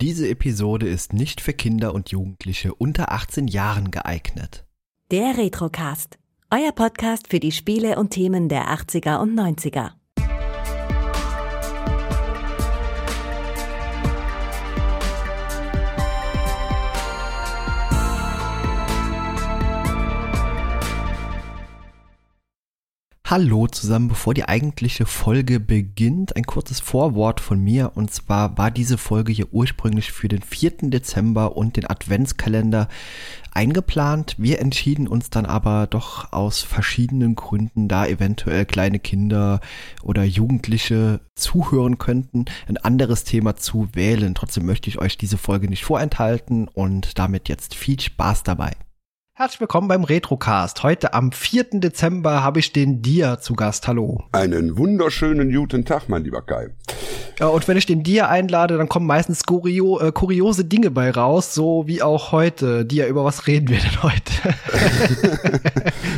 Diese 0.00 0.26
Episode 0.30 0.88
ist 0.88 1.12
nicht 1.12 1.42
für 1.42 1.52
Kinder 1.52 1.92
und 1.92 2.10
Jugendliche 2.10 2.74
unter 2.74 3.12
18 3.12 3.48
Jahren 3.48 3.90
geeignet. 3.90 4.64
Der 5.10 5.36
Retrocast. 5.36 6.18
Euer 6.50 6.72
Podcast 6.72 7.28
für 7.28 7.38
die 7.38 7.52
Spiele 7.52 7.98
und 7.98 8.08
Themen 8.08 8.48
der 8.48 8.68
80er 8.68 9.20
und 9.20 9.38
90er. 9.38 9.90
Hallo 23.30 23.68
zusammen, 23.68 24.08
bevor 24.08 24.34
die 24.34 24.48
eigentliche 24.48 25.06
Folge 25.06 25.60
beginnt, 25.60 26.34
ein 26.34 26.42
kurzes 26.42 26.80
Vorwort 26.80 27.38
von 27.38 27.60
mir. 27.60 27.92
Und 27.94 28.10
zwar 28.10 28.58
war 28.58 28.72
diese 28.72 28.98
Folge 28.98 29.30
hier 29.30 29.52
ursprünglich 29.52 30.10
für 30.10 30.26
den 30.26 30.42
4. 30.42 30.90
Dezember 30.90 31.56
und 31.56 31.76
den 31.76 31.88
Adventskalender 31.88 32.88
eingeplant. 33.52 34.34
Wir 34.36 34.58
entschieden 34.58 35.06
uns 35.06 35.30
dann 35.30 35.46
aber 35.46 35.86
doch 35.86 36.32
aus 36.32 36.62
verschiedenen 36.62 37.36
Gründen, 37.36 37.86
da 37.86 38.04
eventuell 38.04 38.66
kleine 38.66 38.98
Kinder 38.98 39.60
oder 40.02 40.24
Jugendliche 40.24 41.20
zuhören 41.36 41.98
könnten, 41.98 42.46
ein 42.66 42.78
anderes 42.78 43.22
Thema 43.22 43.54
zu 43.54 43.90
wählen. 43.92 44.34
Trotzdem 44.34 44.66
möchte 44.66 44.90
ich 44.90 44.98
euch 44.98 45.16
diese 45.16 45.38
Folge 45.38 45.68
nicht 45.68 45.84
vorenthalten 45.84 46.66
und 46.66 47.16
damit 47.16 47.48
jetzt 47.48 47.76
viel 47.76 48.00
Spaß 48.00 48.42
dabei. 48.42 48.72
Herzlich 49.40 49.60
willkommen 49.60 49.88
beim 49.88 50.04
Retrocast. 50.04 50.82
Heute 50.82 51.14
am 51.14 51.32
4. 51.32 51.80
Dezember 51.80 52.44
habe 52.44 52.58
ich 52.58 52.74
den 52.74 53.00
Dia 53.00 53.40
zu 53.40 53.54
Gast. 53.54 53.88
Hallo. 53.88 54.22
Einen 54.32 54.76
wunderschönen 54.76 55.50
guten 55.50 55.86
Tag, 55.86 56.10
mein 56.10 56.24
lieber 56.24 56.42
Kai. 56.42 56.68
Ja, 57.40 57.46
und 57.46 57.66
wenn 57.66 57.78
ich 57.78 57.86
den 57.86 58.02
Dia 58.02 58.28
einlade, 58.28 58.76
dann 58.76 58.90
kommen 58.90 59.06
meistens 59.06 59.44
kurio 59.44 59.98
äh, 59.98 60.12
kuriose 60.12 60.66
Dinge 60.66 60.90
bei 60.90 61.10
raus, 61.10 61.54
so 61.54 61.84
wie 61.86 62.02
auch 62.02 62.32
heute. 62.32 62.84
Dia, 62.84 63.06
über 63.06 63.24
was 63.24 63.46
reden 63.46 63.70
wir 63.70 63.78
denn 63.78 64.02
heute? 64.02 64.30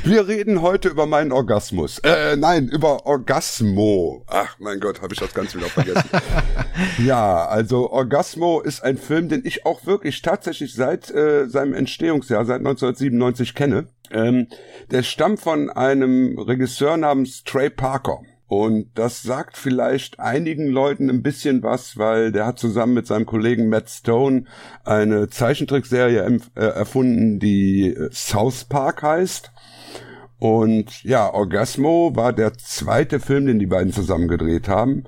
wir 0.05 0.27
reden 0.27 0.63
heute 0.63 0.89
über 0.89 1.07
meinen 1.07 1.31
Orgasmus. 1.31 2.01
Äh, 2.01 2.35
nein, 2.37 2.67
über 2.67 3.07
Orgasmo. 3.07 4.25
Ach, 4.27 4.57
mein 4.59 4.81
Gott, 4.81 5.01
habe 5.01 5.15
ich 5.15 5.21
das 5.21 5.33
Ganze 5.33 5.59
wieder 5.59 5.69
vergessen. 5.69 6.11
ja, 7.07 7.47
also 7.47 7.93
Orgasmo 7.93 8.61
ist 8.61 8.83
ein 8.83 8.99
Film, 8.99 9.29
den 9.29 9.43
ich 9.45 9.65
auch 9.65 9.87
wirklich 9.87 10.23
tatsächlich 10.23 10.75
seit 10.75 11.09
äh, 11.13 11.49
seinem 11.49 11.75
Entstehungsjahr, 11.75 12.45
seit 12.45 12.59
1997 12.59 13.12
kenne. 13.55 13.87
Ähm, 14.11 14.49
der 14.91 15.03
stammt 15.03 15.41
von 15.41 15.71
einem 15.71 16.39
Regisseur 16.39 16.97
namens 16.97 17.45
Trey 17.45 17.71
Parker. 17.71 18.21
Und 18.47 18.91
das 18.97 19.23
sagt 19.23 19.57
vielleicht 19.57 20.21
einigen 20.21 20.69
Leuten 20.69 21.09
ein 21.09 21.23
bisschen 21.23 21.63
was, 21.63 21.97
weil 21.97 22.33
der 22.33 22.45
hat 22.45 22.59
zusammen 22.59 22.93
mit 22.93 23.07
seinem 23.07 23.25
Kollegen 23.25 23.71
Matt 23.71 23.89
Stone 23.89 24.45
eine 24.85 25.31
Zeichentrickserie 25.31 26.39
äh, 26.55 26.61
erfunden, 26.61 27.39
die 27.39 27.95
äh, 27.95 28.11
South 28.13 28.65
Park 28.65 29.03
heißt. 29.03 29.51
Und 30.39 31.03
ja, 31.03 31.33
Orgasmo 31.33 32.15
war 32.15 32.35
der 32.35 32.53
zweite 32.55 33.21
Film, 33.21 33.47
den 33.47 33.59
die 33.59 33.67
beiden 33.67 33.93
zusammen 33.93 34.29
gedreht 34.29 34.69
haben. 34.69 35.05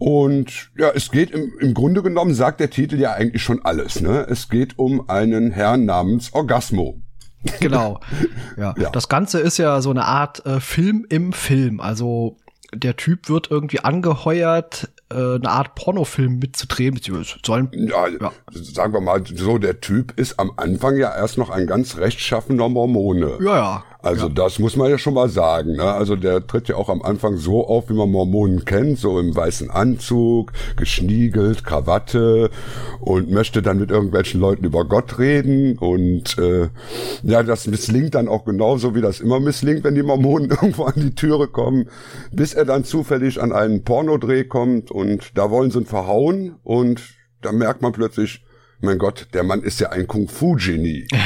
Und 0.00 0.70
ja, 0.78 0.92
es 0.94 1.10
geht 1.10 1.30
im, 1.30 1.52
im 1.60 1.74
Grunde 1.74 2.02
genommen, 2.02 2.32
sagt 2.32 2.58
der 2.58 2.70
Titel 2.70 2.98
ja 2.98 3.12
eigentlich 3.12 3.42
schon 3.42 3.62
alles. 3.66 4.00
Ne? 4.00 4.26
Es 4.30 4.48
geht 4.48 4.78
um 4.78 5.10
einen 5.10 5.50
Herrn 5.50 5.84
namens 5.84 6.32
Orgasmo. 6.32 7.02
Genau. 7.60 8.00
Ja. 8.56 8.74
ja. 8.80 8.88
Das 8.92 9.10
Ganze 9.10 9.40
ist 9.40 9.58
ja 9.58 9.82
so 9.82 9.90
eine 9.90 10.06
Art 10.06 10.46
äh, 10.46 10.58
Film 10.58 11.04
im 11.10 11.34
Film. 11.34 11.80
Also 11.80 12.38
der 12.72 12.96
Typ 12.96 13.28
wird 13.28 13.50
irgendwie 13.50 13.80
angeheuert, 13.80 14.88
äh, 15.10 15.16
eine 15.16 15.50
Art 15.50 15.74
Pornofilm 15.74 16.38
mitzudrehen. 16.38 16.98
Sollen, 17.44 17.68
ja, 17.72 18.08
ja, 18.08 18.32
sagen 18.52 18.94
wir 18.94 19.02
mal 19.02 19.22
so, 19.26 19.58
der 19.58 19.82
Typ 19.82 20.18
ist 20.18 20.40
am 20.40 20.52
Anfang 20.56 20.96
ja 20.96 21.14
erst 21.14 21.36
noch 21.36 21.50
ein 21.50 21.66
ganz 21.66 21.98
rechtschaffener 21.98 22.70
Mormone. 22.70 23.36
Ja, 23.42 23.56
ja. 23.56 23.84
Also 24.02 24.28
ja. 24.28 24.32
das 24.32 24.58
muss 24.58 24.76
man 24.76 24.90
ja 24.90 24.98
schon 24.98 25.14
mal 25.14 25.28
sagen. 25.28 25.76
Ne? 25.76 25.84
Also 25.84 26.16
der 26.16 26.46
tritt 26.46 26.68
ja 26.68 26.76
auch 26.76 26.88
am 26.88 27.02
Anfang 27.02 27.36
so 27.36 27.66
auf, 27.66 27.90
wie 27.90 27.94
man 27.94 28.10
Mormonen 28.10 28.64
kennt, 28.64 28.98
so 28.98 29.18
im 29.18 29.34
weißen 29.34 29.70
Anzug, 29.70 30.52
geschniegelt, 30.76 31.64
Krawatte 31.64 32.50
und 33.00 33.30
möchte 33.30 33.62
dann 33.62 33.78
mit 33.78 33.90
irgendwelchen 33.90 34.40
Leuten 34.40 34.64
über 34.64 34.84
Gott 34.84 35.18
reden. 35.18 35.78
Und 35.78 36.38
äh, 36.38 36.68
ja, 37.22 37.42
das 37.42 37.66
misslingt 37.66 38.14
dann 38.14 38.28
auch 38.28 38.44
genauso, 38.44 38.94
wie 38.94 39.02
das 39.02 39.20
immer 39.20 39.40
misslingt, 39.40 39.84
wenn 39.84 39.94
die 39.94 40.02
Mormonen 40.02 40.50
irgendwo 40.50 40.84
an 40.84 40.94
die 40.96 41.14
Türe 41.14 41.48
kommen, 41.48 41.88
bis 42.32 42.54
er 42.54 42.64
dann 42.64 42.84
zufällig 42.84 43.40
an 43.40 43.52
einen 43.52 43.84
Pornodreh 43.84 44.44
kommt 44.44 44.90
und 44.90 45.36
da 45.36 45.50
wollen 45.50 45.70
sie 45.70 45.80
ihn 45.80 45.86
verhauen 45.86 46.56
und 46.64 47.02
da 47.42 47.52
merkt 47.52 47.82
man 47.82 47.92
plötzlich, 47.92 48.44
mein 48.80 48.98
Gott, 48.98 49.28
der 49.32 49.42
Mann 49.42 49.62
ist 49.62 49.80
ja 49.80 49.90
ein 49.90 50.06
Kung-Fu-Genie. 50.06 51.08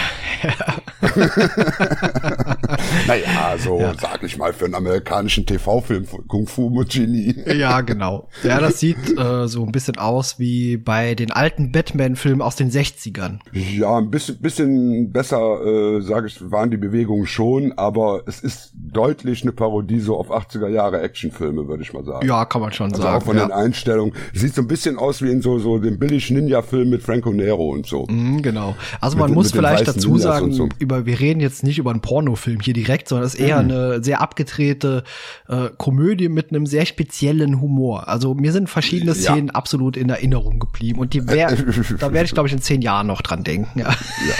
naja, 3.06 3.56
so 3.58 3.80
ja. 3.80 3.94
sag 4.00 4.22
ich 4.22 4.38
mal 4.38 4.52
für 4.52 4.64
einen 4.64 4.74
amerikanischen 4.74 5.46
TV-Film 5.46 6.06
Kung 6.28 6.46
Fu 6.46 6.70
mit 6.70 6.90
Genie. 6.90 7.34
ja, 7.56 7.80
genau. 7.80 8.28
Ja, 8.42 8.60
das 8.60 8.80
sieht 8.80 9.18
äh, 9.18 9.46
so 9.46 9.64
ein 9.64 9.72
bisschen 9.72 9.98
aus 9.98 10.38
wie 10.38 10.76
bei 10.76 11.14
den 11.14 11.30
alten 11.30 11.72
Batman-Filmen 11.72 12.42
aus 12.42 12.56
den 12.56 12.70
60ern. 12.70 13.38
Ja, 13.52 13.98
ein 13.98 14.10
bisschen, 14.10 14.38
bisschen 14.38 15.12
besser, 15.12 15.64
äh, 15.64 16.00
sage 16.00 16.28
ich, 16.28 16.50
waren 16.50 16.70
die 16.70 16.76
Bewegungen 16.76 17.26
schon, 17.26 17.72
aber 17.76 18.22
es 18.26 18.40
ist 18.40 18.72
deutlich 18.74 19.42
eine 19.42 19.52
Parodie 19.52 20.00
so 20.00 20.18
auf 20.18 20.30
80er 20.30 20.68
Jahre 20.68 21.00
Actionfilme, 21.00 21.68
würde 21.68 21.82
ich 21.82 21.92
mal 21.92 22.04
sagen. 22.04 22.26
Ja, 22.26 22.44
kann 22.44 22.62
man 22.62 22.72
schon 22.72 22.90
also 22.90 23.02
sagen. 23.02 23.16
Auch 23.16 23.24
von 23.24 23.36
ja. 23.36 23.46
den 23.46 23.52
Einstellungen. 23.52 24.14
Sieht 24.32 24.54
so 24.54 24.62
ein 24.62 24.68
bisschen 24.68 24.98
aus 24.98 25.22
wie 25.22 25.30
in 25.30 25.42
so, 25.42 25.58
so 25.58 25.78
dem 25.78 25.98
billig 25.98 26.30
Ninja-Film 26.30 26.90
mit 26.90 27.02
Franco 27.02 27.32
Nero 27.32 27.43
und 27.52 27.86
so. 27.86 28.06
Mm, 28.08 28.42
genau. 28.42 28.76
Also 29.00 29.16
man 29.16 29.30
mit, 29.30 29.34
muss 29.34 29.46
mit 29.46 29.56
vielleicht 29.56 29.86
dazu 29.86 30.18
sagen, 30.18 30.52
so. 30.52 30.68
über, 30.78 31.06
wir 31.06 31.20
reden 31.20 31.40
jetzt 31.40 31.62
nicht 31.62 31.78
über 31.78 31.90
einen 31.90 32.00
Pornofilm 32.00 32.60
hier 32.60 32.74
direkt, 32.74 33.08
sondern 33.08 33.26
es 33.26 33.34
ist 33.34 33.40
eher 33.40 33.62
mhm. 33.62 33.70
eine 33.70 34.04
sehr 34.04 34.20
abgedrehte 34.20 35.04
äh, 35.48 35.68
Komödie 35.76 36.28
mit 36.28 36.50
einem 36.50 36.66
sehr 36.66 36.86
speziellen 36.86 37.60
Humor. 37.60 38.08
Also 38.08 38.34
mir 38.34 38.52
sind 38.52 38.68
verschiedene 38.68 39.14
Szenen 39.14 39.48
ja. 39.48 39.54
absolut 39.54 39.96
in 39.96 40.08
Erinnerung 40.08 40.58
geblieben 40.58 40.98
und 40.98 41.14
die 41.14 41.26
wär, 41.28 41.54
da 41.98 42.12
werde 42.12 42.26
ich 42.26 42.32
glaube 42.32 42.48
ich 42.48 42.52
in 42.52 42.60
zehn 42.60 42.82
Jahren 42.82 43.06
noch 43.06 43.22
dran 43.22 43.44
denken. 43.44 43.80
Ja. 43.80 43.88
ja. 43.88 44.34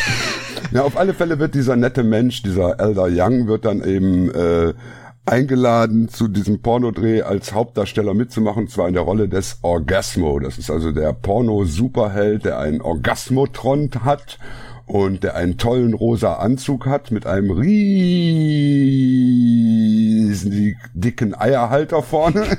Ja, 0.72 0.82
auf 0.82 0.96
alle 0.96 1.14
Fälle 1.14 1.38
wird 1.38 1.54
dieser 1.54 1.76
nette 1.76 2.02
Mensch, 2.02 2.42
dieser 2.42 2.80
Elder 2.80 3.06
Young, 3.08 3.46
wird 3.46 3.64
dann 3.64 3.84
eben 3.84 4.30
äh, 4.30 4.74
eingeladen, 5.26 6.08
zu 6.08 6.28
diesem 6.28 6.60
Pornodreh 6.60 7.22
als 7.22 7.52
Hauptdarsteller 7.52 8.14
mitzumachen, 8.14 8.68
zwar 8.68 8.88
in 8.88 8.94
der 8.94 9.02
Rolle 9.02 9.28
des 9.28 9.58
Orgasmo. 9.62 10.38
Das 10.38 10.58
ist 10.58 10.70
also 10.70 10.92
der 10.92 11.12
Porno-Superheld, 11.12 12.44
der 12.44 12.58
einen 12.58 12.80
Orgasmotron 12.80 13.90
hat 14.04 14.38
und 14.86 15.24
der 15.24 15.34
einen 15.34 15.56
tollen 15.56 15.94
rosa 15.94 16.34
Anzug 16.34 16.86
hat 16.86 17.10
mit 17.10 17.26
einem 17.26 17.50
riesen 17.50 18.06
dicken 20.92 21.34
Eierhalter 21.34 22.02
vorne. 22.02 22.44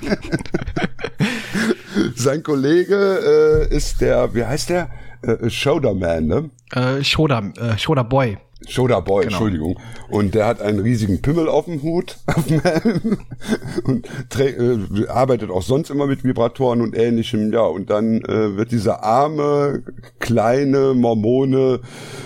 Sein 2.16 2.44
Kollege 2.44 3.68
äh, 3.70 3.76
ist 3.76 4.02
der, 4.02 4.34
wie 4.34 4.44
heißt 4.44 4.70
der? 4.70 4.90
Äh, 5.22 5.50
Shoulderman, 5.50 6.28
ne? 6.28 6.50
Äh, 6.72 7.04
Shoulder, 7.04 7.52
äh, 7.58 7.78
Shoulder 7.78 8.04
Boy. 8.04 8.38
Shoda 8.68 9.02
Boy, 9.02 9.26
genau. 9.26 9.36
Entschuldigung. 9.36 9.80
Und 10.10 10.34
der 10.34 10.48
hat 10.48 10.62
einen 10.62 10.80
riesigen 10.80 11.22
Pimmel 11.22 11.50
auf 11.50 11.66
dem 11.66 11.82
Hut, 11.84 12.18
auf 12.26 12.48
dem 12.48 12.62
Helm 12.62 13.18
und 13.84 14.08
äh, 14.40 15.08
arbeitet 15.08 15.50
auch 15.50 15.62
sonst 15.62 15.90
immer 15.90 16.08
mit 16.08 16.24
Vibratoren 16.24 16.82
und 16.82 16.96
ähnlichem. 16.96 17.52
Ja, 17.52 17.62
und 17.62 17.90
dann 17.90 18.22
äh, 18.22 18.56
wird 18.56 18.72
dieser 18.72 19.04
arme, 19.04 19.84
kleine 20.20 20.94
Mormone, 20.94 21.82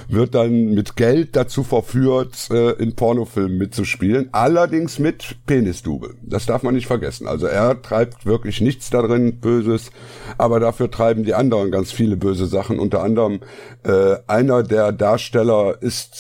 wird 0.08 0.36
dann 0.36 0.74
mit 0.74 0.96
Geld 0.96 1.36
dazu 1.36 1.64
verführt, 1.64 2.50
äh, 2.52 2.72
in 2.74 2.96
Pornofilmen 2.96 3.58
mitzuspielen. 3.58 4.30
Allerdings 4.32 5.00
mit 5.00 5.36
Penisdube. 5.48 6.16
Das 6.22 6.46
darf 6.46 6.62
man 6.62 6.76
nicht 6.76 6.88
vergessen. 6.88 7.28
Also 7.28 7.48
er 7.48 7.82
treibt 7.82 8.28
wirklich 8.28 8.62
nichts 8.62 8.92
darin 8.92 9.40
Böses, 9.40 9.92
aber 10.38 10.60
dafür 10.60 10.92
treiben 10.92 11.24
die 11.24 11.34
anderen 11.34 11.72
ganz 11.72 11.92
viele 11.92 12.18
böse 12.18 12.46
Sachen. 12.46 12.80
Unter 12.80 13.02
anderem 13.02 13.40
äh, 13.84 14.18
einer 14.28 14.62
der 14.62 14.92
Darsteller 14.92 15.82
ist 15.82 16.19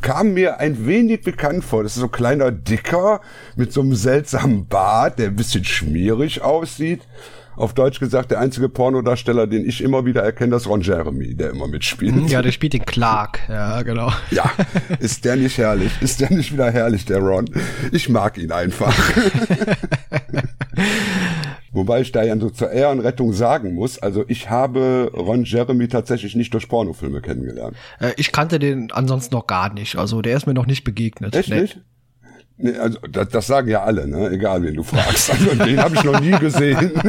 kam 0.00 0.34
mir 0.34 0.58
ein 0.58 0.86
wenig 0.86 1.22
bekannt 1.22 1.64
vor. 1.64 1.82
Das 1.82 1.92
ist 1.92 2.00
so 2.00 2.06
ein 2.06 2.12
kleiner 2.12 2.50
Dicker 2.50 3.20
mit 3.56 3.72
so 3.72 3.80
einem 3.80 3.94
seltsamen 3.94 4.66
Bart, 4.66 5.18
der 5.18 5.28
ein 5.28 5.36
bisschen 5.36 5.64
schmierig 5.64 6.42
aussieht. 6.42 7.02
Auf 7.56 7.72
Deutsch 7.72 8.00
gesagt, 8.00 8.32
der 8.32 8.40
einzige 8.40 8.68
Pornodarsteller, 8.68 9.46
den 9.46 9.66
ich 9.66 9.82
immer 9.82 10.04
wieder 10.04 10.22
erkenne, 10.22 10.50
das 10.50 10.62
ist 10.62 10.68
Ron 10.68 10.82
Jeremy, 10.82 11.34
der 11.34 11.50
immer 11.50 11.66
mitspielt. 11.66 12.28
Ja, 12.28 12.42
der 12.42 12.52
spielt 12.52 12.74
den 12.74 12.84
Clark, 12.84 13.40
ja, 13.48 13.80
genau. 13.80 14.12
Ja, 14.30 14.50
ist 14.98 15.24
der 15.24 15.36
nicht 15.36 15.56
herrlich? 15.56 15.90
Ist 16.02 16.20
der 16.20 16.30
nicht 16.30 16.52
wieder 16.52 16.70
herrlich, 16.70 17.06
der 17.06 17.18
Ron? 17.20 17.46
Ich 17.92 18.10
mag 18.10 18.36
ihn 18.36 18.52
einfach. 18.52 18.94
Wobei 21.76 22.00
ich 22.00 22.10
da 22.10 22.22
ja 22.22 22.38
so 22.38 22.48
zur 22.48 22.70
Ehrenrettung 22.70 23.34
sagen 23.34 23.74
muss, 23.74 23.98
also 23.98 24.24
ich 24.28 24.48
habe 24.48 25.10
Ron 25.14 25.44
Jeremy 25.44 25.88
tatsächlich 25.88 26.34
nicht 26.34 26.54
durch 26.54 26.70
Pornofilme 26.70 27.20
kennengelernt. 27.20 27.76
Äh, 28.00 28.12
ich 28.16 28.32
kannte 28.32 28.58
den 28.58 28.90
ansonsten 28.92 29.34
noch 29.34 29.46
gar 29.46 29.72
nicht, 29.72 29.96
also 29.96 30.22
der 30.22 30.38
ist 30.38 30.46
mir 30.46 30.54
noch 30.54 30.66
nicht 30.66 30.84
begegnet. 30.84 31.36
Echt 31.36 31.50
nee. 31.50 31.60
nicht? 31.60 31.80
Nee, 32.58 32.78
also 32.78 32.98
das, 33.10 33.28
das 33.28 33.46
sagen 33.46 33.68
ja 33.68 33.82
alle, 33.82 34.08
ne? 34.08 34.30
Egal 34.30 34.62
wen 34.62 34.74
du 34.74 34.82
fragst. 34.82 35.30
Also 35.30 35.54
den 35.54 35.78
habe 35.78 35.94
ich 35.94 36.04
noch 36.04 36.20
nie 36.20 36.30
gesehen. 36.30 36.92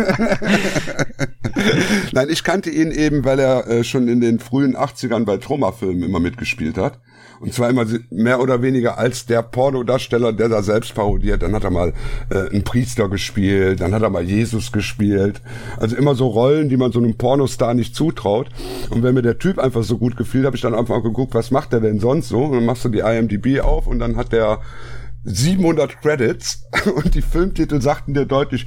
Nein, 2.11 2.27
ich 2.29 2.43
kannte 2.43 2.69
ihn 2.69 2.91
eben, 2.91 3.23
weil 3.23 3.39
er 3.39 3.65
äh, 3.67 3.83
schon 3.85 4.09
in 4.09 4.19
den 4.19 4.39
frühen 4.39 4.75
80ern 4.75 5.23
bei 5.23 5.37
Troma-Filmen 5.37 6.03
immer 6.03 6.19
mitgespielt 6.19 6.77
hat. 6.77 6.99
Und 7.39 7.53
zwar 7.53 7.69
immer 7.69 7.85
mehr 8.09 8.41
oder 8.41 8.61
weniger 8.61 8.97
als 8.97 9.25
der 9.25 9.43
Pornodarsteller, 9.43 10.33
der 10.33 10.49
da 10.49 10.63
selbst 10.63 10.95
parodiert. 10.95 11.43
Dann 11.43 11.53
hat 11.53 11.63
er 11.63 11.69
mal 11.69 11.93
äh, 12.29 12.49
einen 12.49 12.63
Priester 12.63 13.07
gespielt, 13.09 13.79
dann 13.79 13.93
hat 13.93 14.01
er 14.01 14.09
mal 14.09 14.23
Jesus 14.23 14.71
gespielt. 14.71 15.41
Also 15.77 15.95
immer 15.95 16.15
so 16.15 16.27
Rollen, 16.27 16.67
die 16.67 16.77
man 16.77 16.91
so 16.91 16.99
einem 16.99 17.15
Pornostar 17.15 17.73
nicht 17.73 17.95
zutraut. 17.95 18.49
Und 18.89 19.03
wenn 19.03 19.13
mir 19.13 19.21
der 19.21 19.37
Typ 19.37 19.59
einfach 19.59 19.83
so 19.83 19.97
gut 19.97 20.17
gefiel, 20.17 20.45
habe 20.45 20.55
ich 20.55 20.61
dann 20.61 20.75
einfach 20.75 21.03
geguckt, 21.03 21.35
was 21.35 21.51
macht 21.51 21.73
der 21.73 21.79
denn 21.79 21.99
sonst 21.99 22.29
so? 22.29 22.43
Und 22.43 22.53
dann 22.53 22.65
machst 22.65 22.83
du 22.83 22.89
die 22.89 22.99
IMDb 22.99 23.61
auf 23.61 23.87
und 23.87 23.99
dann 23.99 24.17
hat 24.17 24.33
der 24.33 24.59
700 25.23 26.01
Credits 26.01 26.63
und 26.95 27.15
die 27.15 27.21
Filmtitel 27.21 27.81
sagten 27.81 28.13
dir 28.13 28.25
deutlich, 28.25 28.65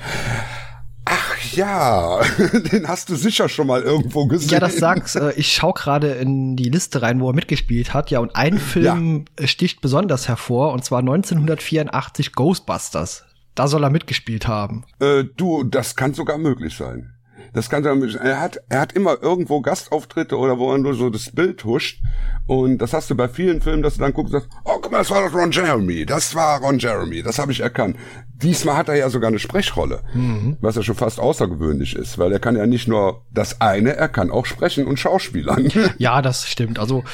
Ach 1.12 1.36
ja, 1.56 2.20
den 2.72 2.86
hast 2.86 3.08
du 3.08 3.16
sicher 3.16 3.48
schon 3.48 3.66
mal 3.66 3.82
irgendwo 3.82 4.26
gesehen. 4.26 4.50
Ja, 4.50 4.60
das 4.60 4.76
sagst. 4.76 5.16
Äh, 5.16 5.32
ich 5.32 5.52
schaue 5.52 5.72
gerade 5.72 6.12
in 6.12 6.54
die 6.54 6.68
Liste 6.68 7.02
rein, 7.02 7.20
wo 7.20 7.30
er 7.30 7.34
mitgespielt 7.34 7.94
hat. 7.94 8.10
Ja, 8.10 8.20
und 8.20 8.36
ein 8.36 8.58
Film 8.58 9.24
ja. 9.38 9.46
sticht 9.46 9.80
besonders 9.80 10.28
hervor, 10.28 10.72
und 10.72 10.84
zwar 10.84 11.00
1984 11.00 12.32
Ghostbusters. 12.32 13.24
Da 13.56 13.66
soll 13.66 13.82
er 13.82 13.90
mitgespielt 13.90 14.46
haben. 14.46 14.84
Äh, 15.00 15.24
du, 15.36 15.64
das 15.64 15.96
kann 15.96 16.14
sogar 16.14 16.38
möglich 16.38 16.76
sein. 16.76 17.14
Das 17.52 17.68
kann 17.68 17.82
sein. 17.82 18.02
Er 18.22 18.40
hat, 18.40 18.60
er 18.68 18.80
hat 18.80 18.92
immer 18.92 19.22
irgendwo 19.22 19.60
Gastauftritte 19.60 20.36
oder 20.36 20.58
wo 20.58 20.72
er 20.72 20.78
nur 20.78 20.94
so 20.94 21.10
das 21.10 21.30
Bild 21.30 21.64
huscht. 21.64 22.02
Und 22.46 22.78
das 22.78 22.92
hast 22.92 23.10
du 23.10 23.14
bei 23.14 23.28
vielen 23.28 23.60
Filmen, 23.60 23.82
dass 23.82 23.94
du 23.94 24.00
dann 24.00 24.12
guckst 24.12 24.34
und 24.34 24.40
sagst, 24.40 24.56
oh, 24.64 24.78
guck 24.80 24.90
mal, 24.90 24.98
das 24.98 25.10
war 25.10 25.28
doch 25.28 25.34
Ron 25.34 25.52
Jeremy. 25.52 26.06
Das 26.06 26.34
war 26.34 26.60
Ron 26.60 26.78
Jeremy. 26.78 27.22
Das 27.22 27.38
habe 27.38 27.52
ich 27.52 27.60
erkannt. 27.60 27.96
Diesmal 28.42 28.76
hat 28.76 28.88
er 28.88 28.96
ja 28.96 29.10
sogar 29.10 29.28
eine 29.28 29.38
Sprechrolle, 29.38 30.02
mhm. 30.14 30.56
was 30.60 30.74
ja 30.74 30.82
schon 30.82 30.94
fast 30.94 31.20
außergewöhnlich 31.20 31.94
ist, 31.94 32.18
weil 32.18 32.32
er 32.32 32.38
kann 32.38 32.56
ja 32.56 32.66
nicht 32.66 32.88
nur 32.88 33.26
das 33.30 33.60
eine, 33.60 33.96
er 33.96 34.08
kann 34.08 34.30
auch 34.30 34.46
sprechen 34.46 34.86
und 34.86 34.98
schauspielern. 34.98 35.68
Ja, 35.98 36.22
das 36.22 36.48
stimmt. 36.48 36.78
Also 36.78 37.04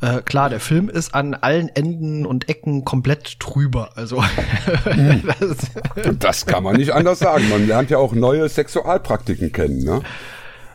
äh, 0.00 0.20
klar, 0.22 0.50
der 0.50 0.60
Film 0.60 0.88
ist 0.88 1.14
an 1.14 1.34
allen 1.34 1.68
Enden 1.68 2.26
und 2.26 2.48
Ecken 2.48 2.84
komplett 2.84 3.40
trüber. 3.40 3.90
Also 3.96 4.22
das, 5.38 6.16
das 6.18 6.46
kann 6.46 6.62
man 6.62 6.76
nicht 6.76 6.92
anders 6.92 7.18
sagen. 7.18 7.48
Man 7.48 7.66
lernt 7.66 7.90
ja 7.90 7.98
auch 7.98 8.12
neue 8.12 8.48
Sexualpraktiken 8.48 9.52
kennen. 9.52 9.85
Ne? 9.86 10.00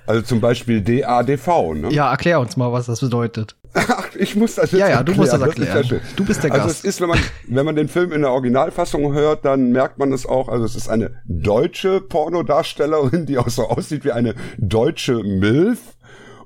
Also 0.07 0.23
zum 0.23 0.41
Beispiel 0.41 0.81
DADV. 0.81 1.73
Ne? 1.75 1.89
Ja, 1.91 2.09
erklär 2.11 2.39
uns 2.39 2.57
mal, 2.57 2.71
was 2.73 2.87
das 2.87 3.01
bedeutet. 3.01 3.55
Ach, 3.73 4.07
ich 4.17 4.35
muss 4.35 4.55
das 4.55 4.71
jetzt 4.71 4.81
Ja, 4.81 4.87
ja, 4.89 4.97
erklären. 4.97 5.05
du 5.05 5.13
musst 5.21 5.31
das 5.33 5.41
erklären. 5.41 5.87
Das 5.89 6.15
du 6.15 6.25
bist 6.25 6.43
der 6.43 6.49
Gast. 6.49 6.61
Also 6.63 6.71
es 6.73 6.83
ist, 6.83 6.99
wenn 7.01 7.07
man, 7.09 7.19
wenn 7.47 7.65
man 7.65 7.75
den 7.75 7.87
Film 7.87 8.11
in 8.11 8.21
der 8.21 8.31
Originalfassung 8.31 9.13
hört, 9.13 9.45
dann 9.45 9.71
merkt 9.71 9.97
man 9.97 10.11
es 10.11 10.25
auch. 10.25 10.49
Also 10.49 10.65
es 10.65 10.75
ist 10.75 10.89
eine 10.89 11.11
deutsche 11.25 12.01
Pornodarstellerin, 12.01 13.25
die 13.27 13.37
auch 13.37 13.47
so 13.49 13.69
aussieht 13.69 14.03
wie 14.03 14.11
eine 14.11 14.35
deutsche 14.57 15.13
Milf. 15.23 15.79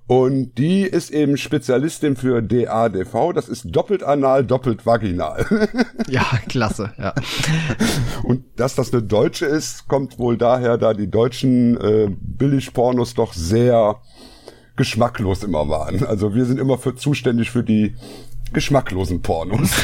Und 0.08 0.56
die 0.60 0.82
ist 0.82 1.10
eben 1.10 1.36
Spezialistin 1.36 2.16
für 2.16 2.44
DADV. 2.44 3.34
Das 3.34 3.50
ist 3.50 3.66
doppelt 3.76 4.04
anal, 4.04 4.46
doppelt 4.46 4.86
vaginal. 4.86 5.46
Ja, 6.08 6.24
klasse, 6.48 6.94
ja. 7.00 7.16
Und 8.24 8.44
dass 8.58 8.76
das 8.76 8.94
eine 8.94 9.02
Deutsche 9.02 9.46
ist, 9.46 9.88
kommt 9.88 10.20
wohl 10.20 10.38
daher, 10.38 10.78
da 10.78 10.94
die 10.94 11.10
deutschen 11.10 11.80
äh, 11.82 12.10
Billigpornos 12.20 13.16
doch 13.16 13.34
sehr 13.34 14.00
geschmacklos 14.76 15.44
immer 15.44 15.68
waren. 15.68 16.06
Also 16.06 16.36
wir 16.36 16.46
sind 16.46 16.60
immer 16.60 16.78
für 16.78 16.96
zuständig 16.96 17.50
für 17.50 17.64
die 17.64 17.96
geschmacklosen 18.54 19.22
Pornos. 19.24 19.72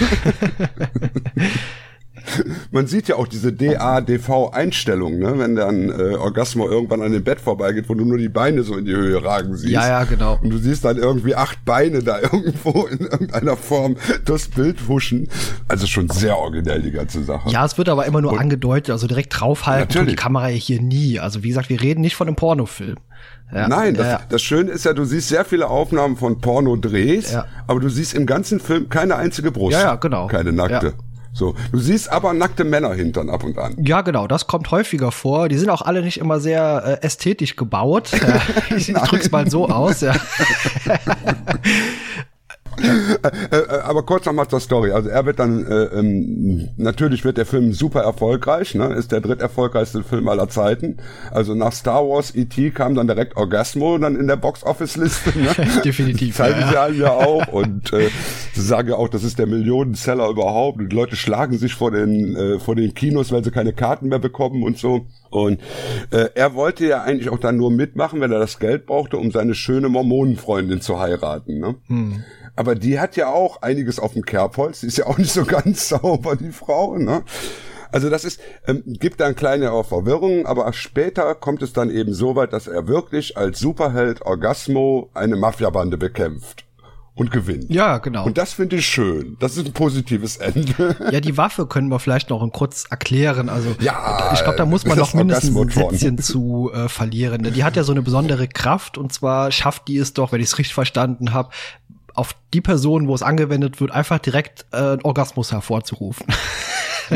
Man 2.72 2.88
sieht 2.88 3.08
ja 3.08 3.16
auch 3.16 3.28
diese 3.28 3.54
DADV-Einstellung, 3.54 5.20
ne? 5.20 5.34
wenn 5.38 5.56
dann 5.56 5.90
äh, 5.90 6.16
Orgasmo 6.16 6.68
irgendwann 6.70 7.02
an 7.02 7.12
dem 7.12 7.24
Bett 7.24 7.42
vorbeigeht, 7.42 7.90
wo 7.90 7.94
du 7.94 8.06
nur 8.06 8.18
die 8.18 8.30
Beine 8.30 8.64
so 8.64 8.78
in 8.78 8.86
die 8.86 8.96
Höhe 8.96 9.24
ragen 9.24 9.56
siehst. 9.56 9.72
Ja, 9.72 9.88
ja, 9.88 10.04
genau. 10.04 10.40
Und 10.42 10.50
du 10.50 10.58
siehst 10.58 10.86
dann 10.86 10.98
irgendwie 10.98 11.36
acht 11.36 11.64
Beine 11.66 12.04
da 12.04 12.20
irgendwo 12.22 12.88
in 12.88 13.00
irgendeiner 13.00 13.58
Form 13.58 13.96
das 14.26 14.48
Bild 14.48 14.88
huschen. 14.88 15.28
Also 15.68 15.88
schon 15.88 16.10
sehr 16.10 16.38
originell 16.38 16.82
die 16.82 16.92
ganze 16.92 17.24
Sache. 17.24 17.50
Ja, 17.50 17.66
es 17.66 17.78
wird 17.78 17.90
aber 17.90 18.06
immer 18.06 18.22
nur 18.22 18.34
Und, 18.34 18.40
angedeutet, 18.40 18.92
also 18.92 19.08
direkt 19.08 19.40
draufhalten 19.40 19.90
tut 19.90 20.10
die 20.10 20.16
Kamera 20.16 20.48
hier 20.48 20.82
nie. 20.82 21.20
Also 21.20 21.44
wie 21.44 21.50
gesagt, 21.50 21.70
wir 21.70 21.82
reden 21.82 22.02
nicht 22.02 22.16
von 22.16 22.28
einem 22.28 22.36
Pornofilm. 22.36 22.98
Ja, 23.54 23.68
Nein, 23.68 23.96
das, 23.96 24.08
ja. 24.08 24.20
das 24.30 24.42
Schöne 24.42 24.72
ist 24.72 24.86
ja, 24.86 24.94
du 24.94 25.04
siehst 25.04 25.28
sehr 25.28 25.44
viele 25.44 25.68
Aufnahmen 25.68 26.16
von 26.16 26.40
Pornodrehs, 26.40 27.34
ja. 27.34 27.46
aber 27.68 27.82
du 27.82 27.90
siehst 27.90 28.14
im 28.14 28.26
ganzen 28.26 28.62
Film 28.62 28.88
keine 28.88 29.18
einzige 29.18 29.52
Brust. 29.52 29.74
Ja, 29.74 29.82
ja 29.82 29.96
genau. 29.96 30.28
Keine 30.28 30.54
nackte. 30.54 30.94
So, 31.34 31.56
du 31.72 31.80
siehst 31.80 32.12
aber 32.12 32.34
nackte 32.34 32.64
Männer 32.64 32.94
hintern 32.94 33.30
ab 33.30 33.44
und 33.44 33.58
an. 33.58 33.76
Ja, 33.84 34.02
genau, 34.02 34.28
das 34.28 34.48
kommt 34.48 34.70
häufiger 34.72 35.12
vor. 35.12 35.48
Die 35.48 35.58
sind 35.58 35.70
auch 35.70 35.82
alle 35.82 36.02
nicht 36.02 36.20
immer 36.20 36.40
sehr 36.40 37.00
äh, 37.02 37.06
ästhetisch 37.06 37.56
gebaut. 37.56 38.12
ich 38.76 38.92
drück's 38.94 39.32
mal 39.32 39.50
so 39.50 39.70
aus, 39.70 40.02
ja. 40.02 40.14
Äh, 42.82 43.58
äh, 43.58 43.80
aber 43.84 44.04
kurz 44.04 44.26
nochmal 44.26 44.48
zur 44.48 44.60
Story. 44.60 44.92
Also 44.92 45.10
er 45.10 45.26
wird 45.26 45.40
dann, 45.40 45.66
äh, 45.66 45.84
ähm, 45.86 46.70
natürlich 46.78 47.24
wird 47.24 47.38
der 47.38 47.46
Film 47.46 47.74
super 47.74 48.02
erfolgreich, 48.02 48.76
ne? 48.76 48.94
ist 48.94 49.12
der 49.12 49.22
dritterfolgreichste 49.22 50.04
Film 50.04 50.28
aller 50.28 50.50
Zeiten. 50.50 50.98
Also 51.32 51.54
nach 51.54 51.74
Star 51.74 52.08
Wars 52.08 52.34
E.T. 52.36 52.72
kam 52.72 52.96
dann 52.96 53.08
direkt 53.08 53.38
Orgasmo 53.38 53.98
dann 53.98 54.16
in 54.16 54.28
der 54.28 54.36
Box-Office-Liste. 54.36 55.38
Ne? 55.38 55.82
Definitiv. 55.86 56.36
Zeigen 56.36 56.62
ja, 56.72 56.90
sie 56.90 57.00
ja 57.00 57.12
auch 57.12 57.48
und 57.48 57.94
äh, 57.94 58.10
sie 58.54 58.62
sagen 58.62 58.90
ja 58.90 58.96
auch, 58.96 59.10
das 59.10 59.24
ist 59.24 59.40
der 59.40 59.48
Millionenseller 59.48 60.30
überhaupt 60.30 60.80
und 60.80 60.90
die 60.90 60.96
Leute 60.96 61.16
schlagen 61.16 61.58
sich 61.58 61.76
vor 61.76 61.92
den, 61.92 62.36
äh, 62.36 62.60
vor 62.60 62.76
den 62.76 62.94
Kinos, 62.94 63.32
weil 63.32 63.44
sie 63.44 63.52
keine 63.52 63.74
Karten 63.74 64.08
mehr 64.08 64.20
bekommen 64.20 64.64
und 64.64 64.78
so. 64.78 65.06
Und 65.30 65.62
äh, 66.12 66.30
er 66.36 66.56
wollte 66.56 66.86
ja 66.86 67.04
eigentlich 67.04 67.30
auch 67.30 67.40
dann 67.40 67.58
nur 67.58 67.72
mitmachen, 67.72 68.20
wenn 68.20 68.32
er 68.32 68.40
das 68.40 68.60
Geld 68.60 68.86
brauchte, 68.86 69.18
um 69.18 69.32
seine 69.32 69.56
schöne 69.56 69.90
Mormonenfreundin 69.90 70.82
zu 70.82 71.00
heiraten. 71.00 71.60
Ne? 71.60 71.76
Hm. 71.88 72.24
Aber 72.62 72.76
die 72.76 73.00
hat 73.00 73.16
ja 73.16 73.28
auch 73.28 73.64
einiges 73.64 73.98
auf 73.98 74.14
dem 74.14 74.24
Kerbholz. 74.24 74.82
Die 74.82 74.86
ist 74.86 75.00
ja 75.00 75.08
auch 75.08 75.18
nicht 75.18 75.32
so 75.32 75.46
ganz 75.48 75.90
sauber, 75.90 76.36
die 76.36 76.52
Frau, 76.52 76.96
ne? 76.96 77.24
Also 77.92 78.12
das 78.12 78.24
ist, 78.24 78.40
ähm, 78.68 78.84
gibt 78.86 79.20
dann 79.20 79.36
kleine 79.36 79.72
Verwirrungen, 79.84 80.46
aber 80.46 80.72
später 80.74 81.34
kommt 81.34 81.64
es 81.64 81.74
dann 81.74 81.90
eben 81.90 82.14
so 82.14 82.36
weit, 82.36 82.54
dass 82.54 82.68
er 82.68 82.88
wirklich 82.88 83.36
als 83.36 83.60
Superheld 83.60 84.22
Orgasmo 84.22 85.10
eine 85.16 85.38
Mafiabande 85.38 85.98
bekämpft 85.98 86.66
und 87.16 87.30
gewinnt. 87.32 87.70
Ja, 87.70 87.98
genau. 87.98 88.26
Und 88.26 88.38
das 88.38 88.54
finde 88.54 88.78
ich 88.78 88.86
schön. 88.86 89.36
Das 89.40 89.58
ist 89.58 89.66
ein 89.68 89.74
positives 89.74 90.38
Ende. 90.38 90.96
Ja, 91.12 91.20
die 91.20 91.36
Waffe 91.38 91.68
können 91.68 91.90
wir 91.90 92.00
vielleicht 92.00 92.30
noch 92.30 92.48
kurz 92.52 92.86
erklären. 92.90 93.50
Also 93.50 93.76
ja, 93.80 94.32
ich 94.34 94.42
glaube, 94.44 94.58
da 94.58 94.66
muss 94.66 94.86
man 94.86 94.98
noch 94.98 95.14
mindestens 95.14 95.56
ein 95.56 95.70
Sätzchen 95.70 96.18
zu 96.18 96.72
äh, 96.74 96.88
verlieren. 96.88 97.44
Die 97.44 97.64
hat 97.64 97.76
ja 97.76 97.84
so 97.84 97.92
eine 97.92 98.02
besondere 98.02 98.48
Kraft 98.48 98.98
und 98.98 99.12
zwar 99.12 99.52
schafft 99.52 99.88
die 99.88 99.98
es 99.98 100.14
doch, 100.14 100.32
wenn 100.32 100.40
ich 100.40 100.48
es 100.48 100.58
richtig 100.58 100.74
verstanden 100.74 101.34
habe, 101.34 101.50
auf 102.16 102.36
die 102.54 102.62
Person, 102.62 103.08
wo 103.08 103.16
es 103.16 103.24
angewendet 103.24 103.80
wird, 103.80 103.92
einfach 103.92 104.20
direkt 104.20 104.66
äh, 104.72 104.98
Orgasmus 105.04 105.52
hervorzurufen. 105.52 106.26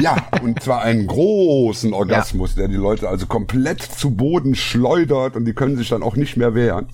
Ja, 0.02 0.18
und 0.42 0.62
zwar 0.62 0.82
einen 0.82 1.08
großen 1.08 1.94
Orgasmus, 1.94 2.56
ja. 2.56 2.64
der 2.64 2.68
die 2.68 2.76
Leute 2.76 3.08
also 3.08 3.28
komplett 3.28 3.82
zu 3.82 4.12
Boden 4.12 4.54
schleudert 4.54 5.38
und 5.38 5.46
die 5.46 5.54
können 5.54 5.78
sich 5.78 5.88
dann 5.88 6.04
auch 6.04 6.18
nicht 6.18 6.36
mehr 6.36 6.54
wehren. 6.54 6.88